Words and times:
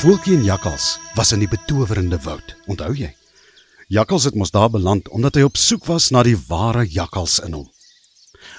Voeltjie 0.00 0.32
en 0.38 0.44
Jakkals 0.44 0.94
was 1.12 1.34
in 1.36 1.42
die 1.42 1.48
betowerende 1.52 2.16
woud. 2.24 2.54
Onthou 2.72 2.94
jy? 2.96 3.10
Jakkals 3.92 4.24
het 4.24 4.36
mos 4.38 4.48
daar 4.54 4.70
beland 4.72 5.10
omdat 5.12 5.36
hy 5.36 5.42
op 5.44 5.58
soek 5.60 5.84
was 5.90 6.06
na 6.08 6.22
die 6.24 6.38
ware 6.48 6.86
jakkals 6.88 7.34
in 7.44 7.52
hom. 7.58 7.66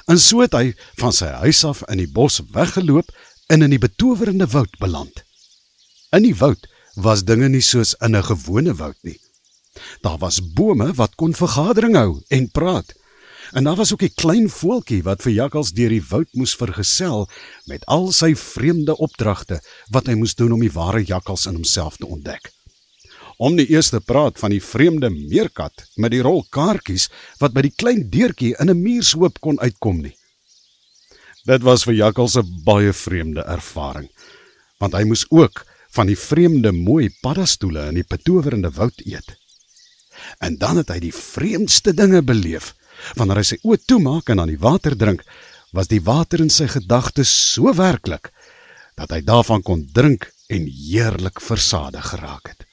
En 0.06 0.22
so 0.22 0.44
het 0.44 0.54
hy 0.54 0.76
van 1.02 1.16
sy 1.18 1.32
huis 1.42 1.64
af 1.66 1.82
in 1.90 1.98
die 2.04 2.12
bos 2.20 2.38
weggeloop 2.54 3.10
en 3.50 3.66
in 3.66 3.74
die 3.74 3.82
betowerende 3.82 4.46
woud 4.54 4.78
beland. 4.84 5.24
In 6.14 6.28
die 6.28 6.36
woud 6.38 6.70
was 6.94 7.26
dinge 7.26 7.50
nie 7.50 7.66
soos 7.66 7.96
in 8.06 8.14
'n 8.14 8.30
gewone 8.30 8.78
woud 8.78 9.02
nie. 9.02 9.18
Daar 10.06 10.22
was 10.22 10.38
bome 10.54 10.94
wat 10.94 11.18
kon 11.18 11.34
vergadering 11.34 11.98
hou 11.98 12.22
en 12.30 12.52
praat. 12.52 12.94
En 13.52 13.64
daar 13.64 13.76
was 13.76 13.94
ook 13.94 14.04
'n 14.04 14.14
klein 14.16 14.50
voeltjie 14.50 15.04
wat 15.04 15.22
vir 15.22 15.32
jakkals 15.32 15.72
deur 15.72 15.90
die 15.90 16.08
woud 16.10 16.34
moes 16.34 16.56
vergesel 16.56 17.30
met 17.66 17.86
al 17.86 18.12
sy 18.12 18.36
vreemde 18.36 18.98
opdragte 18.98 19.62
wat 19.90 20.08
hy 20.08 20.14
moes 20.14 20.36
doen 20.36 20.52
om 20.52 20.60
die 20.60 20.72
ware 20.72 21.04
jakkals 21.04 21.46
in 21.46 21.54
homself 21.54 21.98
te 21.98 22.06
ontdek. 22.06 22.52
Om 23.38 23.56
die 23.56 23.68
eerste 23.68 24.00
praat 24.00 24.40
van 24.40 24.50
die 24.50 24.64
vreemde 24.64 25.10
meerkat 25.10 25.74
met 25.96 26.12
die 26.12 26.22
rol 26.22 26.46
kaartjies 26.50 27.10
wat 27.40 27.54
by 27.54 27.62
die 27.62 27.76
klein 27.76 28.10
deurtjie 28.10 28.56
in 28.60 28.70
'n 28.70 28.82
muurshoop 28.82 29.40
kon 29.40 29.60
uitkom 29.60 30.02
nie. 30.02 30.16
Dit 31.44 31.62
was 31.62 31.84
vir 31.84 31.94
jakkals 31.94 32.36
'n 32.38 32.64
baie 32.64 32.94
vreemde 32.94 33.42
ervaring, 33.42 34.10
want 34.80 34.94
hy 34.94 35.04
moes 35.04 35.26
ook 35.30 35.66
van 35.90 36.08
die 36.08 36.18
vreemde 36.18 36.72
mooi 36.72 37.10
paddastoele 37.22 37.88
in 37.88 37.94
die 37.94 38.08
betowerende 38.08 38.72
woud 38.72 39.02
eet. 39.06 39.36
En 40.40 40.58
dan 40.58 40.78
het 40.78 40.90
hy 40.90 41.00
die 41.00 41.14
vreemdste 41.14 41.94
dinge 41.94 42.22
beleef 42.22 42.76
Wanneer 43.16 43.42
hy 43.42 43.48
sy 43.52 43.60
oë 43.64 43.80
toemaak 43.88 44.30
en 44.30 44.44
aan 44.44 44.52
die 44.54 44.62
water 44.62 44.96
drink, 44.98 45.24
was 45.72 45.88
die 45.88 46.02
water 46.04 46.42
in 46.44 46.52
sy 46.52 46.68
gedagtes 46.68 47.32
so 47.54 47.72
werklik 47.76 48.32
dat 49.00 49.14
hy 49.16 49.22
daarvan 49.26 49.64
kon 49.64 49.86
drink 49.96 50.28
en 50.52 50.68
heerlik 50.68 51.40
versadig 51.42 52.12
geraak 52.12 52.52
het. 52.52 52.68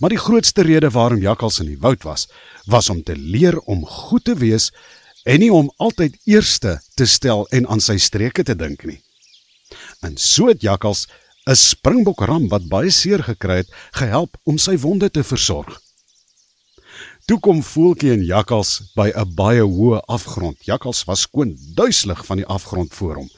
Maar 0.00 0.14
die 0.14 0.20
grootste 0.20 0.64
rede 0.66 0.90
waarom 0.90 1.20
jakkals 1.20 1.60
in 1.60 1.70
die 1.72 1.80
woud 1.80 2.02
was, 2.02 2.28
was 2.66 2.90
om 2.90 3.02
te 3.02 3.16
leer 3.16 3.58
om 3.58 3.86
goed 3.86 4.24
te 4.24 4.34
wees 4.38 4.70
en 5.24 5.40
nie 5.40 5.52
om 5.52 5.70
altyd 5.76 6.16
eerste 6.26 6.78
te 6.96 7.06
stel 7.06 7.46
en 7.50 7.68
aan 7.68 7.80
sy 7.80 7.98
streke 7.98 8.44
te 8.44 8.56
dink 8.58 8.84
nie. 8.88 9.00
En 10.02 10.16
so 10.16 10.48
het 10.50 10.62
jakkals 10.62 11.06
'n 11.46 11.56
springbokram 11.56 12.48
wat 12.48 12.68
baie 12.68 12.90
seer 12.90 13.22
gekry 13.22 13.56
het, 13.62 13.70
gehelp 13.92 14.36
om 14.44 14.58
sy 14.58 14.76
wonde 14.78 15.10
te 15.10 15.24
versorg. 15.24 15.80
Toe 17.26 17.38
kom 17.38 17.60
voeltjie 17.62 18.10
en 18.16 18.24
jakkals 18.26 18.70
by 18.98 19.12
'n 19.14 19.34
baie 19.34 19.62
hoë 19.62 20.00
afgrond. 20.06 20.58
Jakkals 20.66 21.04
was 21.04 21.20
skoon 21.20 21.56
duiselig 21.74 22.26
van 22.26 22.36
die 22.36 22.46
afgrond 22.46 22.94
voor 22.94 23.14
hom. 23.14 23.30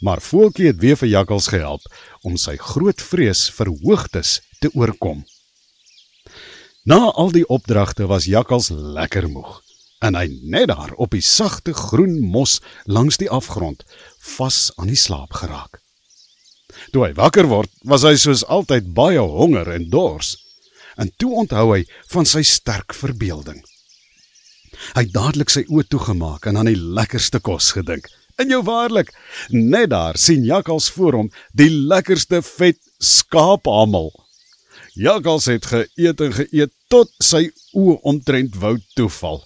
Maar 0.00 0.20
voeltjie 0.20 0.66
het 0.66 0.80
weer 0.80 0.96
vir 0.96 1.08
jakkals 1.08 1.46
gehelp 1.46 1.82
om 2.22 2.36
sy 2.36 2.56
groot 2.56 3.00
vrees 3.00 3.50
vir 3.50 3.68
hoogtes 3.82 4.40
te 4.60 4.70
oorkom. 4.74 5.24
Na 6.84 7.12
al 7.14 7.30
die 7.30 7.46
opdragte 7.46 8.06
was 8.06 8.24
jakkals 8.24 8.70
lekker 8.70 9.28
moeg 9.28 9.62
en 10.02 10.14
hy 10.14 10.26
net 10.42 10.66
daar 10.66 10.90
op 10.96 11.10
die 11.14 11.22
sagte 11.22 11.72
groen 11.72 12.18
mos 12.20 12.60
langs 12.84 13.16
die 13.16 13.30
afgrond 13.30 13.84
vas 14.18 14.72
aan 14.76 14.90
die 14.90 14.98
slaap 14.98 15.32
geraak. 15.32 15.78
Toe 16.90 17.06
hy 17.06 17.12
wakker 17.14 17.46
word, 17.46 17.70
was 17.84 18.02
hy 18.02 18.16
soos 18.16 18.42
altyd 18.44 18.94
baie 18.94 19.20
honger 19.20 19.70
en 19.70 19.90
dors 19.90 20.41
en 21.02 21.10
toe 21.18 21.34
onthou 21.44 21.66
hy 21.74 21.82
van 22.14 22.28
sy 22.28 22.42
sterk 22.46 22.94
verbeelding. 22.94 23.60
Hy 24.96 25.04
het 25.04 25.14
dadelik 25.14 25.52
sy 25.52 25.64
oë 25.68 25.86
toegemaak 25.92 26.48
en 26.48 26.58
aan 26.60 26.70
die 26.70 26.78
lekkerste 26.78 27.40
kos 27.44 27.72
gedink. 27.76 28.08
En 28.40 28.50
jou 28.50 28.62
waarlik, 28.64 29.12
net 29.52 29.90
daar 29.92 30.16
sien 30.18 30.44
Jakkals 30.46 30.88
voor 30.94 31.20
hom 31.20 31.30
die 31.58 31.70
lekkerste 31.70 32.40
vet 32.42 32.80
skaaphamel. 32.98 34.10
Jakkals 34.98 35.48
het 35.52 35.68
geëet 35.70 36.20
en 36.26 36.34
geëet 36.40 36.72
tot 36.92 37.12
sy 37.22 37.46
oë 37.76 37.98
omtrent 38.08 38.56
wou 38.60 38.74
toeval. 38.96 39.42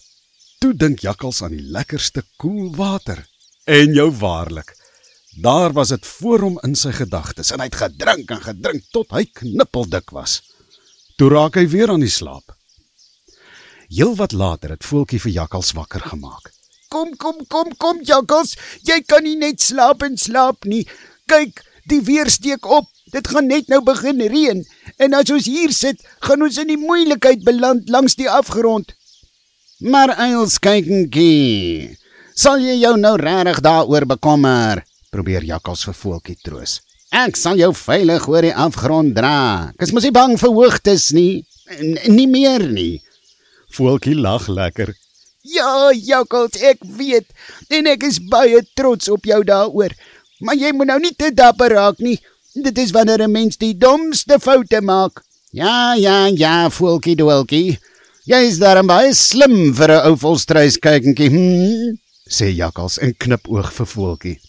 Toe 0.62 0.72
dink 0.74 1.04
Jakkals 1.04 1.42
aan 1.44 1.54
die 1.54 1.66
lekkerste 1.74 2.24
koel 2.40 2.70
water. 2.78 3.20
En 3.66 3.92
jou 3.94 4.08
waarlik, 4.20 4.70
daar 5.42 5.74
was 5.74 5.90
dit 5.90 6.06
voor 6.06 6.44
hom 6.46 6.60
in 6.64 6.76
sy 6.78 6.92
gedagtes 6.94 7.50
en 7.52 7.60
hy 7.60 7.66
het 7.66 7.80
gedrink 7.80 8.30
en 8.30 8.44
gedrink 8.44 8.86
tot 8.94 9.10
hy 9.14 9.24
knippeldik 9.26 10.14
was. 10.14 10.38
Toe 11.16 11.30
raak 11.32 11.54
hy 11.56 11.64
weer 11.72 11.88
aan 11.88 12.02
die 12.04 12.12
slaap. 12.12 12.52
Heelwat 13.88 14.34
later 14.36 14.74
het 14.74 14.84
voeltjie 14.84 15.20
vir 15.22 15.32
Jakkals 15.32 15.72
wakker 15.72 16.02
gemaak. 16.04 16.50
Kom, 16.92 17.14
kom, 17.16 17.38
kom, 17.48 17.70
kom 17.80 18.02
Jakkals, 18.04 18.52
jy 18.84 18.98
kan 19.08 19.24
nie 19.24 19.36
net 19.40 19.62
slaap 19.64 20.04
en 20.04 20.18
slaap 20.20 20.68
nie. 20.68 20.82
Kyk, 21.30 21.62
die 21.88 22.02
weer 22.04 22.28
steek 22.30 22.68
op. 22.68 22.90
Dit 23.14 23.30
gaan 23.32 23.48
net 23.48 23.70
nou 23.72 23.80
begin 23.86 24.20
reën 24.20 24.60
en 25.00 25.16
as 25.16 25.30
ons 25.32 25.46
hier 25.48 25.72
sit, 25.72 26.02
gaan 26.26 26.42
ons 26.42 26.58
in 26.60 26.68
die 26.74 26.80
moeilikheid 26.80 27.46
beland 27.46 27.88
langs 27.88 28.18
die 28.18 28.28
afgrond. 28.28 28.92
Maar 29.80 30.12
eils 30.20 30.58
kykenkie. 30.60 31.96
Sal 32.36 32.60
jy 32.60 32.76
jou 32.82 32.96
nou 33.00 33.14
regtig 33.16 33.62
daaroor 33.64 34.04
bekommer? 34.10 34.84
Probeer 35.14 35.46
Jakkals 35.48 35.86
vir 35.88 35.96
voeltjie 35.96 36.36
troos. 36.44 36.82
Ek 37.14 37.36
sal 37.38 37.58
jou 37.60 37.70
veilig 37.74 38.26
oor 38.28 38.42
die 38.42 38.54
afgrond 38.54 39.14
dra. 39.14 39.72
Ek 39.76 39.86
is 39.86 39.92
mos 39.94 40.06
nie 40.06 40.14
bang 40.14 40.34
vir 40.40 40.52
hoogtes 40.52 41.12
nie. 41.14 41.44
N 41.78 41.98
nie 42.14 42.26
meer 42.26 42.64
nie. 42.66 43.02
Voeltjie 43.76 44.16
lag 44.18 44.48
lekker. 44.48 44.94
Ja, 45.46 45.92
Jakkals, 45.94 46.58
ek 46.58 46.82
weet 46.82 47.28
en 47.70 47.86
ek 47.86 48.02
is 48.08 48.18
baie 48.18 48.62
trots 48.74 49.10
op 49.12 49.26
jou 49.26 49.42
daaroor. 49.46 49.94
Maar 50.42 50.58
jy 50.58 50.72
moet 50.74 50.90
nou 50.90 50.98
nie 51.00 51.14
te 51.14 51.30
dapper 51.30 51.76
raak 51.78 52.02
nie. 52.02 52.18
Dit 52.54 52.78
is 52.78 52.90
wanneer 52.90 53.22
'n 53.22 53.32
mens 53.32 53.56
die 53.56 53.74
domste 53.74 54.38
foute 54.40 54.80
maak. 54.80 55.22
Ja, 55.52 55.94
ja, 55.94 56.26
ja, 56.26 56.68
voeltjie 56.70 57.16
doeltjie. 57.16 57.78
Jy 58.26 58.40
is 58.48 58.58
darem 58.58 58.86
baie 58.86 59.14
slim 59.14 59.74
vir 59.74 59.90
'n 59.90 60.06
ou 60.10 60.16
volstruis 60.16 60.78
kykentjie. 60.78 61.30
Hm? 61.30 61.98
sê 62.28 62.50
Jakkals 62.50 62.98
en 62.98 63.14
knip 63.14 63.48
oog 63.48 63.72
vir 63.72 63.86
voeltjie. 63.86 64.40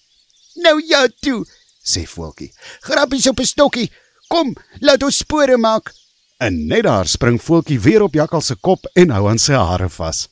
Nou 0.66 0.81
ja, 0.81 1.06
toe 1.22 1.45
sê 1.94 2.03
voeltjie. 2.06 2.52
Grappies 2.81 3.28
op 3.28 3.40
'n 3.40 3.46
stokkie. 3.46 3.92
Kom, 4.28 4.56
laat 4.80 5.03
ons 5.03 5.18
spore 5.18 5.58
maak. 5.58 5.94
En 6.38 6.68
net 6.68 6.84
daar 6.84 7.08
spring 7.08 7.42
voeltjie 7.42 7.80
weer 7.80 8.02
op 8.02 8.14
Jakkal 8.14 8.42
se 8.42 8.56
kop 8.56 8.86
en 8.94 9.09
hou 9.09 9.30
aan 9.30 9.40
sy 9.40 9.53
hare 9.53 9.90
vas. 9.90 10.28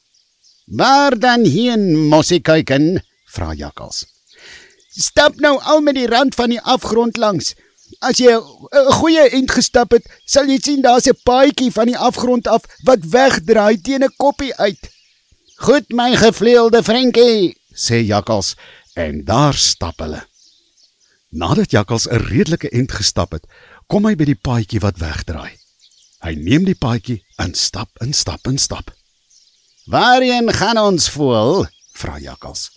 "Waar 0.65 1.19
dan 1.19 1.45
heen, 1.45 2.07
mosie 2.07 2.39
kyken?" 2.39 3.03
vra 3.25 3.53
Jakkals. 3.53 4.05
"Stap 4.89 5.35
nou 5.35 5.59
al 5.61 5.81
met 5.81 5.95
die 5.95 6.07
rand 6.07 6.35
van 6.35 6.49
die 6.49 6.61
afgrond 6.61 7.17
langs. 7.17 7.53
As 7.99 8.17
jy 8.17 8.33
'n 8.33 8.91
goeie 8.91 9.29
end 9.29 9.51
gestap 9.51 9.91
het, 9.91 10.05
sal 10.25 10.45
jy 10.45 10.59
sien 10.61 10.81
daar's 10.81 11.07
'n 11.07 11.17
paadjie 11.23 11.71
van 11.71 11.85
die 11.85 11.97
afgrond 11.97 12.47
af 12.47 12.61
wat 12.83 12.99
wegdraai 13.03 13.81
teen 13.81 14.03
'n 14.03 14.13
koppie 14.17 14.55
uit." 14.55 14.89
"Goed 15.55 15.89
my 15.89 16.15
gevleelde 16.15 16.83
vriendjie," 16.83 17.55
sê 17.73 18.05
Jakkals 18.05 18.55
en 18.93 19.23
daar 19.25 19.53
stap 19.53 19.99
hulle. 19.99 20.27
Nadat 21.29 21.71
Jakkals 21.71 22.07
'n 22.07 22.15
redelike 22.15 22.69
end 22.69 22.91
gestap 22.91 23.31
het, 23.31 23.45
kom 23.87 24.05
hy 24.05 24.15
by 24.15 24.25
die 24.25 24.39
paadjie 24.47 24.79
wat 24.79 24.97
wegdraai. 24.97 25.57
Hy 26.21 26.33
neem 26.35 26.65
die 26.65 26.75
paadjie 26.75 27.23
en 27.37 27.53
stap 27.53 27.89
en 28.01 28.13
stap 28.13 28.47
en 28.47 28.57
stap. 28.57 28.93
"Waarheen 29.85 30.53
gaan 30.53 30.77
ons 30.77 31.09
voel?" 31.09 31.67
vra 31.93 32.19
Jakkals. 32.19 32.71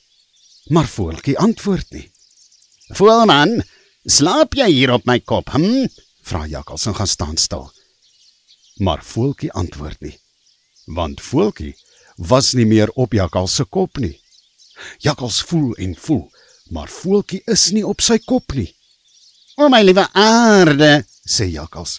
Maar 0.68 0.86
voeltjie 0.86 1.38
antwoord 1.38 1.90
nie. 1.90 2.10
"Voelman, 2.88 3.62
slaap 4.04 4.54
jy 4.54 4.70
hier 4.70 4.92
op 4.92 5.06
my 5.06 5.20
kop?" 5.20 5.48
Hm? 5.48 5.86
vra 6.22 6.46
Jakkals 6.46 6.86
en 6.86 6.94
gaan 6.94 7.06
staan 7.06 7.36
stil. 7.36 7.72
Maar 8.76 9.04
voeltjie 9.04 9.52
antwoord 9.52 10.00
nie. 10.00 10.20
Want 10.84 11.20
voeltjie 11.20 11.76
was 12.16 12.52
nie 12.52 12.66
meer 12.66 12.90
op 12.90 13.12
Jakkals 13.12 13.54
se 13.54 13.64
kop 13.64 13.96
nie. 13.98 14.20
Jakkals 14.98 15.42
voel 15.42 15.74
en 15.74 15.96
voel 15.96 16.30
maar 16.70 16.88
voeltjie 16.88 17.42
is 17.46 17.70
nie 17.74 17.86
op 17.86 18.00
sy 18.04 18.18
kop 18.24 18.54
nie. 18.56 18.70
O 19.58 19.68
my 19.72 19.82
liewe 19.82 20.04
aarde, 20.14 21.02
sê 21.26 21.48
Jakkals. 21.50 21.98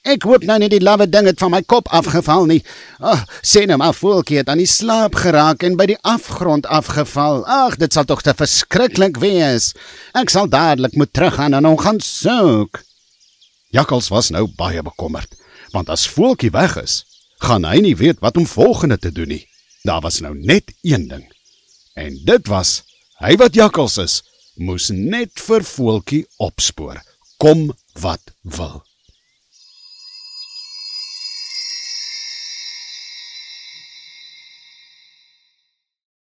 Ek 0.00 0.24
hoop 0.24 0.46
nou 0.48 0.56
net 0.62 0.72
die 0.72 0.80
lawwe 0.80 1.04
ding 1.04 1.26
het 1.28 1.38
van 1.42 1.52
my 1.52 1.60
kop 1.68 1.90
afgeval 1.92 2.46
nie. 2.48 2.62
Ag, 2.98 3.20
oh, 3.20 3.40
sê 3.44 3.66
nou 3.68 3.76
maar 3.80 3.92
voeltjie 3.94 4.38
het 4.40 4.48
aan 4.48 4.62
die 4.62 4.68
slaap 4.68 5.18
geraak 5.20 5.60
en 5.66 5.76
by 5.76 5.90
die 5.90 5.98
afgrond 6.08 6.64
afgeval. 6.72 7.44
Ag, 7.44 7.76
dit 7.82 7.92
sal 7.92 8.08
tog 8.08 8.24
te 8.24 8.32
verskriklik 8.36 9.20
wees. 9.20 9.74
Ek 10.16 10.32
sal 10.32 10.48
dadelik 10.48 10.96
moet 10.96 11.12
teruggaan 11.12 11.54
en 11.58 11.68
hom 11.68 11.76
gaan 11.80 12.00
soek. 12.00 12.80
Jakkals 13.76 14.08
was 14.10 14.32
nou 14.32 14.48
baie 14.58 14.82
bekommerd, 14.82 15.36
want 15.76 15.92
as 15.92 16.08
voeltjie 16.10 16.50
weg 16.56 16.74
is, 16.80 17.04
gaan 17.44 17.68
hy 17.68 17.78
nie 17.84 17.94
weet 17.94 18.24
wat 18.24 18.40
om 18.40 18.48
volgende 18.48 18.98
te 18.98 19.12
doen 19.14 19.30
nie. 19.36 19.44
Daar 19.84 20.00
was 20.00 20.18
nou 20.24 20.32
net 20.34 20.72
een 20.82 21.06
ding. 21.12 21.28
En 21.94 22.16
dit 22.24 22.48
was 22.48 22.80
Hy 23.20 23.34
wat 23.36 23.52
jakkals 23.52 23.98
is, 24.00 24.12
moes 24.56 24.86
net 24.96 25.42
vir 25.44 25.64
voeltjie 25.68 26.22
opspoor, 26.40 27.02
kom 27.36 27.66
wat 28.00 28.32
wil. 28.56 28.80